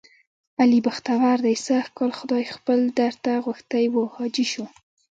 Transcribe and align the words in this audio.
علي 0.61 0.79
بختور 0.85 1.37
دی 1.45 1.55
سږ 1.65 1.85
کال 1.97 2.11
خدای 2.19 2.43
خپل 2.55 2.79
درته 2.99 3.31
غوښتلی 3.45 3.87
و. 3.91 3.95
حاجي 4.15 4.45
شو، 4.51 4.65